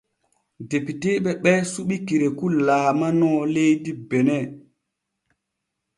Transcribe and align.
Depiteeɓe 0.69 1.31
ɓe 1.43 1.51
suɓi 1.71 1.95
Kerekou 2.07 2.51
laalano 2.67 3.29
leydi 3.53 3.91
Bene. 4.09 4.37